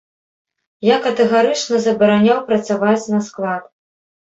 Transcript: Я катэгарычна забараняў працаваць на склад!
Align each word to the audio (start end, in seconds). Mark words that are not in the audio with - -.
Я 0.89 0.97
катэгарычна 1.03 1.83
забараняў 1.85 2.39
працаваць 2.49 3.01
на 3.15 3.23
склад! 3.31 3.73